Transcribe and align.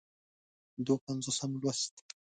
دوه 0.85 0.97
پينځوسم 1.05 1.51
لوست 1.61 1.93